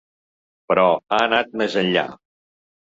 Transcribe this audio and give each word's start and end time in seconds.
Però 0.71 0.87
ha 0.95 1.21
anat 1.29 1.55
més 1.63 1.81
enllà. 1.85 2.09